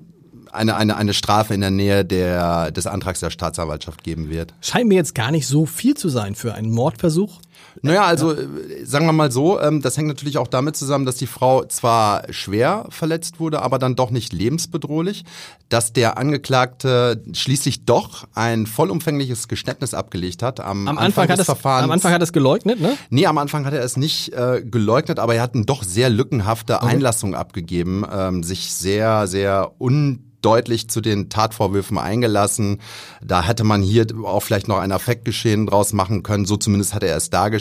eine, 0.52 0.76
eine, 0.76 0.98
eine 0.98 1.14
Strafe 1.14 1.56
in 1.56 1.62
der 1.62 1.72
Nähe 1.72 2.06
der, 2.06 2.72
des 2.72 2.86
Antrags 2.86 3.20
der 3.20 3.32
Staatsanwaltschaft 3.32 4.04
geben 4.04 4.30
wird. 4.30 4.54
Scheint 4.62 4.88
mir 4.88 4.96
jetzt 4.96 5.16
gar 5.16 5.32
nicht 5.32 5.48
so 5.48 5.66
viel 5.66 5.96
zu 5.96 6.10
sein 6.10 6.36
für 6.36 6.54
einen 6.54 6.72
Mordversuch. 6.72 7.40
Naja, 7.82 8.04
also 8.04 8.34
äh, 8.34 8.48
sagen 8.84 9.06
wir 9.06 9.14
mal 9.14 9.32
so, 9.32 9.60
ähm, 9.60 9.82
das 9.82 9.98
hängt 9.98 10.08
natürlich 10.08 10.38
auch 10.38 10.48
damit 10.48 10.76
zusammen, 10.76 11.06
dass 11.06 11.16
die 11.16 11.28
Frau 11.28 11.66
zwar 11.66 12.24
schwer 12.32 12.86
verletzt 12.90 13.40
wurde, 13.40 13.62
aber 13.62 13.80
dann 13.80 13.96
doch 13.96 14.12
nicht 14.12 14.34
lebensbedrohlich, 14.34 15.26
dass 15.70 15.94
der 15.94 16.18
Angeklagte 16.18 17.22
schließlich 17.34 17.86
doch 17.86 18.26
ein 18.34 18.68
vollumfängliches 18.68 19.48
Geständnis 19.48 19.94
abgelegt 19.94 20.44
hat. 20.44 20.60
Am, 20.60 20.88
am 20.88 20.98
Anfang, 20.98 21.06
Anfang 21.06 21.24
hat 21.24 21.40
des 21.40 21.40
es, 21.40 21.46
Verfahrens. 21.46 21.84
Am 21.86 21.92
Anfang 21.92 22.14
hat 22.14 22.22
er 22.22 22.24
es 22.24 22.34
geleugnet, 22.34 22.80
ne? 22.80 22.98
Nee, 23.10 23.26
am 23.26 23.38
Anfang 23.38 23.66
hat 23.66 23.74
er 23.74 23.84
es 23.84 23.98
nicht 23.98 24.34
äh, 24.34 24.62
geleugnet, 24.64 25.20
aber 25.20 25.36
er 25.36 25.42
hat 25.42 25.56
eine 25.56 25.66
doch 25.66 25.84
sehr 25.84 26.10
lückenhafte 26.10 26.76
okay. 26.76 26.88
Einlassung 26.88 27.36
abgegeben, 27.36 28.06
ähm, 28.12 28.44
sich 28.44 28.74
sehr, 28.74 29.28
sehr 29.28 29.72
un 29.80 30.34
deutlich 30.44 30.90
zu 30.90 31.02
den 31.02 31.30
Tatvorwürfen 31.30 31.98
eingelassen. 31.98 32.80
Da 33.24 33.44
hätte 33.44 33.64
man 33.64 33.82
hier 33.82 34.06
auch 34.26 34.42
vielleicht 34.42 34.68
noch 34.68 34.78
ein 34.78 34.92
Affektgeschehen 34.92 35.66
draus 35.66 35.94
machen 35.94 36.22
können. 36.22 36.46
So 36.46 36.58
zumindest 36.58 36.94
hat 36.94 37.04
er 37.04 37.16
es 37.16 37.30
dargestellt. 37.30 37.53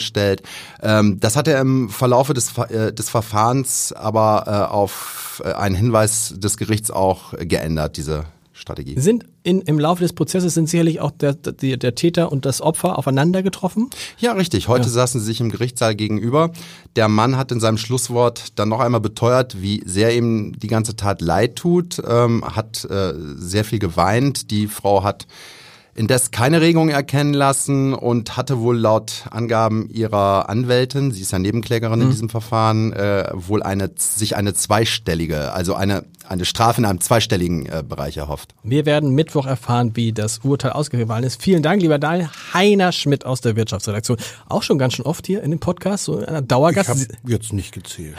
Ähm, 0.81 1.19
das 1.19 1.35
hat 1.35 1.47
er 1.47 1.59
im 1.61 1.89
Verlaufe 1.89 2.33
des, 2.33 2.57
äh, 2.57 2.93
des 2.93 3.09
Verfahrens 3.09 3.93
aber 3.93 4.43
äh, 4.47 4.73
auf 4.73 5.41
äh, 5.43 5.53
einen 5.53 5.75
Hinweis 5.75 6.33
des 6.37 6.57
Gerichts 6.57 6.91
auch 6.91 7.33
geändert, 7.39 7.97
diese 7.97 8.25
Strategie. 8.53 8.99
Sind 8.99 9.25
in, 9.41 9.61
im 9.61 9.79
Laufe 9.79 10.03
des 10.03 10.13
Prozesses 10.13 10.53
sind 10.53 10.69
sicherlich 10.69 11.01
auch 11.01 11.11
der, 11.11 11.33
der, 11.33 11.77
der 11.77 11.95
Täter 11.95 12.31
und 12.31 12.45
das 12.45 12.61
Opfer 12.61 12.97
aufeinander 12.97 13.41
getroffen? 13.41 13.89
Ja, 14.19 14.33
richtig. 14.33 14.67
Heute 14.67 14.85
ja. 14.85 14.91
saßen 14.91 15.19
sie 15.19 15.25
sich 15.25 15.41
im 15.41 15.49
Gerichtssaal 15.49 15.95
gegenüber. 15.95 16.51
Der 16.95 17.07
Mann 17.07 17.35
hat 17.35 17.51
in 17.51 17.59
seinem 17.59 17.77
Schlusswort 17.77 18.57
dann 18.59 18.69
noch 18.69 18.79
einmal 18.79 19.01
beteuert, 19.01 19.61
wie 19.61 19.81
sehr 19.85 20.15
ihm 20.15 20.57
die 20.57 20.67
ganze 20.67 20.95
Tat 20.95 21.21
leid 21.21 21.55
tut, 21.55 22.01
ähm, 22.07 22.43
hat 22.45 22.85
äh, 22.85 23.13
sehr 23.35 23.65
viel 23.65 23.79
geweint. 23.79 24.51
Die 24.51 24.67
Frau 24.67 25.03
hat 25.03 25.25
indes 25.95 26.31
keine 26.31 26.61
Regung 26.61 26.89
erkennen 26.89 27.33
lassen 27.33 27.93
und 27.93 28.35
hatte 28.35 28.59
wohl 28.59 28.77
laut 28.77 29.25
Angaben 29.29 29.89
ihrer 29.89 30.49
Anwältin, 30.49 31.11
sie 31.11 31.21
ist 31.21 31.31
ja 31.31 31.39
Nebenklägerin 31.39 31.99
mhm. 31.99 32.05
in 32.05 32.11
diesem 32.11 32.29
Verfahren, 32.29 32.93
äh, 32.93 33.29
wohl 33.33 33.61
eine 33.61 33.91
sich 33.95 34.35
eine 34.35 34.53
zweistellige, 34.53 35.53
also 35.53 35.75
eine 35.75 36.05
eine 36.27 36.45
Strafe 36.45 36.81
in 36.81 36.85
einem 36.85 37.01
zweistelligen 37.01 37.65
äh, 37.65 37.83
Bereich 37.87 38.17
erhofft. 38.17 38.53
Wir 38.63 38.85
werden 38.85 39.11
Mittwoch 39.11 39.45
erfahren, 39.45 39.91
wie 39.95 40.13
das 40.13 40.39
Urteil 40.43 40.71
ausgefallen 40.71 41.23
ist. 41.23 41.41
Vielen 41.41 41.63
Dank, 41.63 41.81
lieber 41.81 41.99
Daniel. 41.99 42.29
Heiner 42.53 42.91
Schmidt 42.91 43.25
aus 43.25 43.41
der 43.41 43.55
Wirtschaftsredaktion. 43.55 44.17
Auch 44.47 44.63
schon 44.63 44.77
ganz 44.77 44.93
schön 44.93 45.05
oft 45.05 45.27
hier 45.27 45.43
in 45.43 45.51
dem 45.51 45.59
Podcast, 45.59 46.05
so 46.05 46.19
in 46.19 46.25
einer 46.25 46.41
Dauergast. 46.41 46.89
Ich 46.89 47.17
habe 47.17 47.31
jetzt 47.31 47.53
nicht 47.53 47.73
gezählt. 47.73 48.15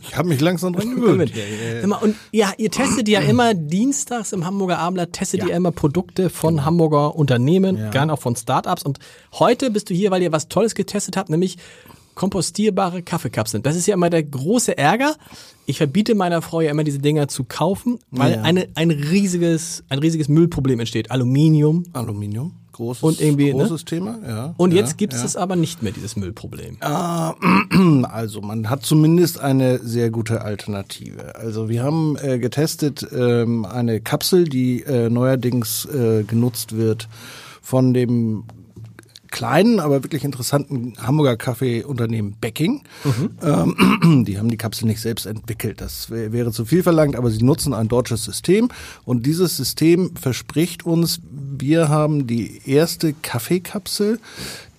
ich 0.00 0.08
ich 0.10 0.16
habe 0.16 0.28
mich 0.28 0.40
langsam 0.40 0.72
dran 0.72 0.90
gewöhnt. 0.96 1.32
Immer, 1.82 2.02
und 2.02 2.16
ja, 2.32 2.52
ihr 2.58 2.70
testet 2.70 3.08
ja 3.08 3.20
immer 3.20 3.54
dienstags 3.54 4.32
im 4.32 4.44
Hamburger 4.46 4.78
Abendblatt, 4.78 5.12
testet 5.12 5.40
Ja. 5.40 5.46
ihr 5.48 5.54
immer 5.56 5.72
Produkte 5.72 6.30
von 6.30 6.64
Hamburger 6.64 7.14
Unternehmen, 7.16 7.76
Ja. 7.76 7.90
gern 7.90 8.10
auch 8.10 8.20
von 8.20 8.36
Startups. 8.36 8.82
Und 8.82 8.98
heute 9.34 9.70
bist 9.70 9.90
du 9.90 9.94
hier, 9.94 10.10
weil 10.10 10.22
ihr 10.22 10.32
was 10.32 10.48
Tolles 10.48 10.74
getestet 10.74 11.16
habt, 11.16 11.28
nämlich 11.30 11.56
kompostierbare 12.16 13.02
Kaffeekapseln. 13.02 13.62
Das 13.62 13.76
ist 13.76 13.86
ja 13.86 13.94
immer 13.94 14.10
der 14.10 14.24
große 14.24 14.76
Ärger. 14.76 15.14
Ich 15.66 15.76
verbiete 15.78 16.14
meiner 16.16 16.42
Frau 16.42 16.60
ja 16.60 16.70
immer 16.72 16.82
diese 16.82 16.98
Dinger 16.98 17.28
zu 17.28 17.44
kaufen, 17.44 17.98
weil 18.10 18.32
Ja. 18.34 18.42
eine, 18.42 18.66
ein 18.74 18.90
riesiges, 18.90 19.84
ein 19.88 20.00
riesiges 20.00 20.28
Müllproblem 20.28 20.80
entsteht. 20.80 21.10
Aluminium. 21.10 21.84
Aluminium, 21.92 22.52
großes, 22.72 23.02
Und 23.02 23.20
irgendwie, 23.20 23.52
ne? 23.52 23.62
großes 23.62 23.84
Thema. 23.84 24.18
Ja, 24.26 24.54
Und 24.56 24.72
ja, 24.72 24.78
jetzt 24.80 24.96
gibt 24.96 25.12
es 25.12 25.20
ja. 25.20 25.24
das 25.24 25.36
aber 25.36 25.56
nicht 25.56 25.82
mehr, 25.82 25.92
dieses 25.92 26.16
Müllproblem. 26.16 26.78
Also 28.04 28.40
man 28.40 28.70
hat 28.70 28.82
zumindest 28.84 29.38
eine 29.40 29.78
sehr 29.78 30.10
gute 30.10 30.42
Alternative. 30.42 31.34
Also 31.36 31.68
wir 31.68 31.82
haben 31.82 32.16
äh, 32.16 32.38
getestet 32.38 33.06
ähm, 33.12 33.64
eine 33.66 34.00
Kapsel, 34.00 34.44
die 34.44 34.82
äh, 34.82 35.10
neuerdings 35.10 35.84
äh, 35.86 36.22
genutzt 36.24 36.76
wird 36.76 37.08
von 37.60 37.92
dem 37.92 38.44
kleinen, 39.36 39.80
aber 39.80 40.02
wirklich 40.02 40.24
interessanten 40.24 40.94
Hamburger 40.96 41.36
Kaffeeunternehmen 41.36 42.36
Becking. 42.40 42.80
Ähm, 43.42 44.24
die 44.26 44.38
haben 44.38 44.48
die 44.48 44.56
Kapsel 44.56 44.86
nicht 44.86 45.02
selbst 45.02 45.26
entwickelt. 45.26 45.82
Das 45.82 46.10
wär, 46.10 46.32
wäre 46.32 46.52
zu 46.52 46.64
viel 46.64 46.82
verlangt, 46.82 47.16
aber 47.16 47.30
sie 47.30 47.44
nutzen 47.44 47.74
ein 47.74 47.88
deutsches 47.88 48.24
System. 48.24 48.70
Und 49.04 49.26
dieses 49.26 49.58
System 49.58 50.16
verspricht 50.16 50.86
uns, 50.86 51.20
wir 51.30 51.90
haben 51.90 52.26
die 52.26 52.62
erste 52.64 53.12
Kaffeekapsel, 53.12 54.20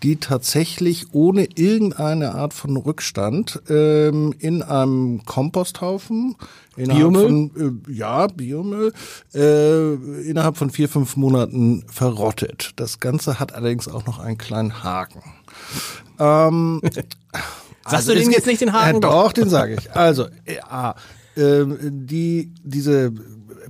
die 0.03 0.17
tatsächlich 0.17 1.07
ohne 1.13 1.47
irgendeine 1.55 2.35
Art 2.35 2.53
von 2.53 2.77
Rückstand 2.77 3.61
ähm, 3.69 4.33
in 4.39 4.61
einem 4.61 5.23
Komposthaufen 5.25 6.35
innerhalb 6.75 6.99
Biomüll? 6.99 7.25
von 7.25 7.85
äh, 7.87 7.93
ja 7.93 8.27
Biomüll 8.27 8.93
äh, 9.33 9.93
innerhalb 10.29 10.57
von 10.57 10.69
vier 10.69 10.89
fünf 10.89 11.15
Monaten 11.15 11.83
verrottet. 11.87 12.71
Das 12.75 12.99
Ganze 12.99 13.39
hat 13.39 13.53
allerdings 13.53 13.87
auch 13.87 14.05
noch 14.05 14.19
einen 14.19 14.37
kleinen 14.37 14.83
Haken. 14.83 15.23
Ähm, 16.19 16.81
Sagst 17.89 18.09
du 18.09 18.13
es 18.13 18.23
den 18.23 18.31
jetzt 18.31 18.47
nicht 18.47 18.61
den 18.61 18.73
Haken? 18.73 18.95
Ja, 18.95 18.99
doch, 18.99 19.31
den 19.31 19.49
sage 19.49 19.75
ich. 19.79 19.91
Also, 19.93 20.27
äh, 20.45 20.59
A, 20.59 20.95
ähm, 21.37 21.77
die, 21.81 22.51
diese 22.63 23.13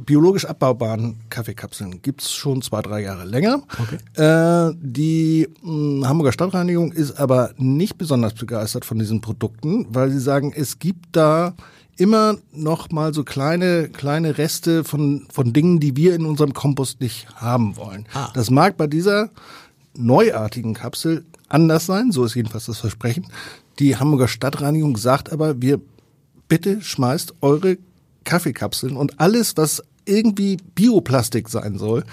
biologisch 0.05 0.45
abbaubaren 0.45 1.17
Kaffeekapseln 1.29 2.01
gibt's 2.01 2.31
schon 2.31 2.61
zwei, 2.61 2.81
drei 2.81 3.01
Jahre 3.01 3.25
länger. 3.25 3.63
Äh, 4.13 4.73
die 4.81 5.47
mh, 5.61 6.07
Hamburger 6.07 6.31
Stadtreinigung 6.31 6.91
ist 6.91 7.19
aber 7.19 7.51
nicht 7.57 7.97
besonders 7.97 8.33
begeistert 8.33 8.85
von 8.85 8.99
diesen 8.99 9.21
Produkten, 9.21 9.87
weil 9.89 10.11
sie 10.11 10.19
sagen, 10.19 10.53
es 10.55 10.79
gibt 10.79 11.15
da 11.15 11.55
immer 11.97 12.37
noch 12.53 12.91
mal 12.91 13.13
so 13.13 13.23
kleine 13.23 13.89
kleine 13.89 14.37
Reste 14.37 14.83
von 14.83 15.27
von 15.31 15.53
Dingen, 15.53 15.79
die 15.79 15.95
wir 15.95 16.15
in 16.15 16.25
unserem 16.25 16.53
Kompost 16.53 17.01
nicht 17.01 17.27
haben 17.35 17.75
wollen. 17.75 18.05
Ah. 18.13 18.29
Das 18.33 18.49
mag 18.49 18.77
bei 18.77 18.87
dieser 18.87 19.31
neuartigen 19.95 20.73
Kapsel 20.73 21.25
anders 21.49 21.85
sein, 21.85 22.11
so 22.11 22.23
ist 22.23 22.35
jedenfalls 22.35 22.65
das 22.65 22.79
Versprechen. 22.79 23.27
Die 23.79 23.95
Hamburger 23.95 24.27
Stadtreinigung 24.27 24.97
sagt 24.97 25.31
aber, 25.31 25.61
wir 25.61 25.79
bitte 26.47 26.81
schmeißt 26.81 27.35
eure 27.41 27.77
Kaffeekapseln 28.27 28.95
und 28.95 29.19
alles, 29.19 29.57
was 29.57 29.81
irgendwie 30.05 30.57
Bioplastik 30.75 31.49
sein 31.49 31.77
soll, 31.77 32.03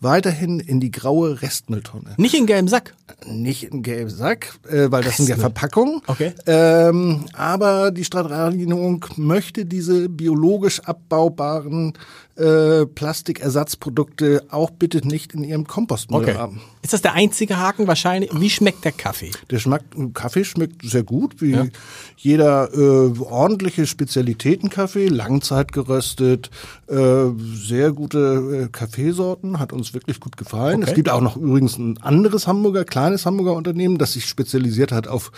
weiterhin 0.00 0.60
in 0.60 0.80
die 0.80 0.90
graue 0.90 1.42
Restmülltonne. 1.42 2.14
Nicht 2.16 2.34
in 2.34 2.46
gelben 2.46 2.68
Sack. 2.68 2.94
Nicht 3.26 3.64
in 3.64 3.82
gelben 3.82 4.10
Sack, 4.10 4.54
äh, 4.68 4.90
weil 4.90 5.02
das 5.02 5.16
sind 5.16 5.28
ja. 5.28 5.36
Verpackungen. 5.36 6.00
Okay. 6.06 6.32
Ähm, 6.46 7.24
aber 7.32 7.90
die 7.90 8.04
Stadtreinigung 8.04 9.04
möchte 9.16 9.64
diese 9.64 10.08
biologisch 10.08 10.80
abbaubaren 10.80 11.94
äh, 12.36 12.86
Plastikersatzprodukte 12.86 14.44
auch 14.50 14.70
bitte 14.70 15.06
nicht 15.06 15.34
in 15.34 15.44
ihrem 15.44 15.66
Kompostmüll 15.66 16.34
haben. 16.36 16.60
Ist 16.82 16.92
das 16.92 17.00
der 17.00 17.14
einzige 17.14 17.58
Haken 17.58 17.86
wahrscheinlich? 17.86 18.30
Wie 18.34 18.50
schmeckt 18.50 18.84
der 18.84 18.92
Kaffee? 18.92 19.30
Der 19.50 19.58
Schmack, 19.58 19.82
Kaffee 20.12 20.44
schmeckt 20.44 20.82
sehr 20.82 21.02
gut, 21.02 21.40
wie 21.40 21.70
jeder 22.16 22.74
äh, 22.74 23.18
ordentliche 23.20 23.86
Spezialitätenkaffee, 23.86 25.06
Langzeit 25.06 25.72
geröstet, 25.72 26.50
äh, 26.88 27.26
sehr 27.38 27.92
gute 27.92 28.64
äh, 28.64 28.68
Kaffeesorten, 28.70 29.58
hat 29.58 29.72
uns 29.72 29.94
wirklich 29.94 30.20
gut 30.20 30.36
gefallen. 30.36 30.82
Okay. 30.82 30.90
Es 30.90 30.94
gibt 30.94 31.08
auch 31.08 31.20
noch 31.20 31.36
übrigens 31.36 31.78
ein 31.78 32.02
anderes 32.02 32.46
Hamburger, 32.46 32.84
kleines 32.84 33.24
Hamburger 33.24 33.54
Unternehmen, 33.54 33.96
das 33.96 34.14
sich 34.14 34.26
spezialisiert 34.26 34.92
hat 34.92 35.08
auf 35.08 35.32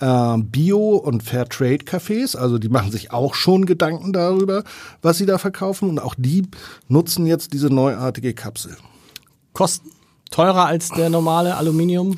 äh, 0.00 0.36
Bio- 0.38 0.96
und 0.96 1.22
Fairtrade-Cafés. 1.22 2.36
Also 2.36 2.58
die 2.58 2.68
machen 2.68 2.90
sich 2.92 3.12
auch 3.12 3.34
schon 3.34 3.66
Gedanken 3.66 4.12
darüber, 4.12 4.64
was 5.02 5.18
sie 5.18 5.26
da 5.26 5.38
verkaufen. 5.38 5.88
Und 5.88 5.98
auch 5.98 6.14
die 6.16 6.42
nutzen 6.88 7.26
jetzt 7.26 7.52
diese 7.52 7.68
neuartige 7.68 8.34
Kapsel. 8.34 8.76
Kosten? 9.52 9.90
Teurer 10.30 10.66
als 10.66 10.90
der 10.90 11.08
normale 11.08 11.56
Aluminium? 11.56 12.16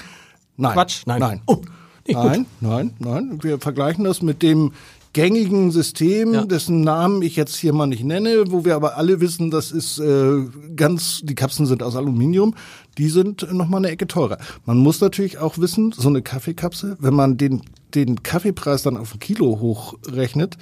Nein. 0.56 0.72
Quatsch? 0.72 1.02
Nein. 1.06 1.20
Nein. 1.20 1.40
Oh, 1.46 1.60
nein, 2.08 2.46
nein, 2.60 2.94
nein. 2.98 3.38
Wir 3.42 3.58
vergleichen 3.60 4.04
das 4.04 4.22
mit 4.22 4.42
dem 4.42 4.72
gängigen 5.12 5.70
System, 5.70 6.32
Ja. 6.34 6.44
dessen 6.44 6.82
Namen 6.82 7.22
ich 7.22 7.36
jetzt 7.36 7.56
hier 7.56 7.72
mal 7.72 7.86
nicht 7.86 8.04
nenne, 8.04 8.44
wo 8.50 8.64
wir 8.64 8.76
aber 8.76 8.96
alle 8.96 9.20
wissen, 9.20 9.50
das 9.50 9.72
ist 9.72 9.98
äh, 9.98 10.44
ganz, 10.76 11.20
die 11.24 11.34
Kapseln 11.34 11.66
sind 11.66 11.82
aus 11.82 11.96
Aluminium, 11.96 12.54
die 12.98 13.08
sind 13.08 13.50
noch 13.52 13.68
mal 13.68 13.78
eine 13.78 13.88
Ecke 13.90 14.06
teurer. 14.06 14.38
Man 14.66 14.78
muss 14.78 15.00
natürlich 15.00 15.38
auch 15.38 15.58
wissen, 15.58 15.92
so 15.96 16.08
eine 16.08 16.20
Kaffeekapsel, 16.22 16.96
wenn 17.00 17.14
man 17.14 17.36
den 17.36 17.62
den 17.94 18.22
Kaffeepreis 18.22 18.82
dann 18.82 18.98
auf 18.98 19.14
ein 19.14 19.18
Kilo 19.18 19.60
hochrechnet, 19.60 20.58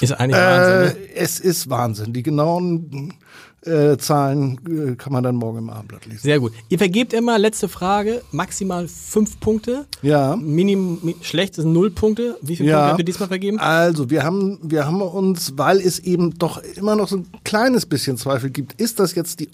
Ist 0.00 0.12
eigentlich 0.18 0.40
Wahnsinn. 0.40 0.72
äh, 0.72 0.84
Ne? 1.00 1.14
es 1.14 1.38
ist 1.38 1.68
Wahnsinn. 1.68 2.14
Die 2.14 2.22
genauen 2.22 3.12
äh, 3.66 3.98
Zahlen 3.98 4.58
äh, 4.66 4.96
kann 4.96 5.12
man 5.12 5.22
dann 5.22 5.36
morgen 5.36 5.58
im 5.58 5.68
Abendblatt 5.68 6.06
lesen. 6.06 6.20
Sehr 6.22 6.40
gut. 6.40 6.52
Ihr 6.70 6.78
vergebt 6.78 7.12
immer, 7.12 7.38
letzte 7.38 7.68
Frage, 7.68 8.22
maximal 8.32 8.88
fünf 8.88 9.38
Punkte. 9.40 9.84
Ja. 10.00 10.36
Minimum, 10.36 11.00
mi- 11.02 11.16
schlecht 11.20 11.58
ist 11.58 11.66
null 11.66 11.90
Punkte. 11.90 12.38
Wie 12.40 12.56
viele 12.56 12.70
Punkte 12.72 12.88
habt 12.88 12.98
ihr 13.00 13.04
diesmal 13.04 13.28
vergeben? 13.28 13.58
Also 13.58 14.08
wir 14.08 14.22
haben, 14.22 14.58
wir 14.62 14.86
haben 14.86 15.02
uns, 15.02 15.58
weil 15.58 15.80
es 15.80 15.98
eben 15.98 16.38
doch 16.38 16.62
immer 16.76 16.96
noch 16.96 17.08
so 17.08 17.16
ein 17.18 17.26
kleines 17.44 17.84
bisschen 17.84 18.16
Zweifel 18.16 18.48
gibt, 18.48 18.80
ist 18.80 18.98
das 18.98 19.14
jetzt 19.14 19.40
die 19.40 19.50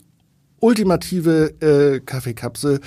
ultimative 0.67 1.55
äh, 1.61 2.01
Kaffeekapsel 2.01 2.81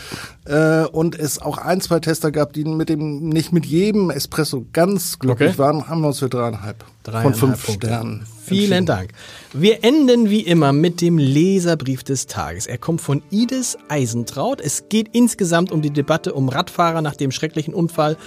äh, 0.45 0.83
und 0.85 1.17
es 1.17 1.41
auch 1.41 1.57
ein, 1.57 1.79
zwei 1.79 1.99
Tester 1.99 2.29
gab, 2.31 2.51
die 2.51 2.65
mit 2.65 2.89
dem 2.89 3.29
nicht 3.29 3.53
mit 3.53 3.65
jedem 3.65 4.09
Espresso 4.09 4.65
ganz 4.73 5.17
glücklich 5.17 5.51
Okay. 5.51 5.57
waren, 5.57 5.87
haben 5.87 6.01
wir 6.01 6.07
uns 6.07 6.19
für 6.19 6.27
dreieinhalb, 6.27 6.83
Dreieinhalb 7.03 7.37
von 7.37 7.49
fünf 7.51 7.65
Punkte. 7.65 7.87
Sternen. 7.87 8.25
Vielen. 8.43 8.85
Dank. 8.85 9.11
Wir 9.53 9.83
enden 9.83 10.29
wie 10.29 10.41
immer 10.41 10.73
mit 10.73 11.01
dem 11.01 11.17
Leserbrief 11.19 12.03
des 12.03 12.25
Tages. 12.27 12.65
Er 12.67 12.79
kommt 12.79 12.99
von 12.99 13.21
Ides 13.29 13.77
Eisentraut. 13.87 14.59
Es 14.59 14.89
geht 14.89 15.09
insgesamt 15.13 15.71
um 15.71 15.81
die 15.81 15.91
Debatte 15.91 16.33
um 16.33 16.49
Radfahrer 16.49 17.01
nach 17.01 17.15
dem 17.15 17.31
schrecklichen 17.31 17.73
Unfall 17.73 18.17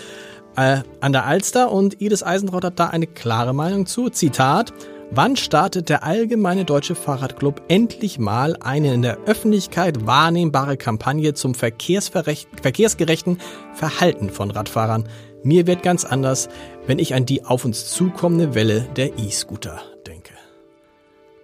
äh, 0.56 0.82
an 1.00 1.12
der 1.12 1.26
Alster 1.26 1.72
und 1.72 2.00
Ides 2.00 2.22
Eisentraut 2.22 2.64
hat 2.64 2.78
da 2.78 2.86
eine 2.86 3.06
klare 3.06 3.52
Meinung 3.52 3.84
zu. 3.86 4.08
Zitat. 4.10 4.72
Wann 5.14 5.36
startet 5.36 5.90
der 5.90 6.04
Allgemeine 6.04 6.64
Deutsche 6.64 6.94
Fahrradclub 6.94 7.60
endlich 7.68 8.18
mal 8.18 8.56
eine 8.60 8.94
in 8.94 9.02
der 9.02 9.18
Öffentlichkeit 9.26 10.06
wahrnehmbare 10.06 10.78
Kampagne 10.78 11.34
zum 11.34 11.54
verkehrsgerechten 11.54 13.38
Verhalten 13.74 14.30
von 14.30 14.50
Radfahrern? 14.50 15.06
Mir 15.42 15.66
wird 15.66 15.82
ganz 15.82 16.06
anders, 16.06 16.48
wenn 16.86 16.98
ich 16.98 17.12
an 17.12 17.26
die 17.26 17.44
auf 17.44 17.66
uns 17.66 17.90
zukommende 17.90 18.54
Welle 18.54 18.88
der 18.96 19.18
E-Scooter 19.18 19.82
denke. 20.06 20.32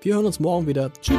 Wir 0.01 0.15
hören 0.15 0.25
uns 0.25 0.41
morgen 0.41 0.67
wieder. 0.67 0.91
Tschüss. 1.03 1.19